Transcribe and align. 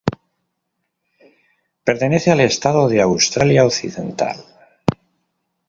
Pertenecen 1.85 2.33
al 2.33 2.39
estado 2.39 2.89
de 2.89 3.01
Australia 3.03 3.65
Occidental. 3.67 4.43